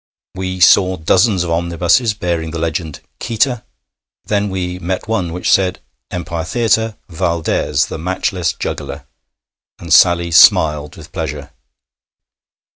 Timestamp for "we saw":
0.33-0.97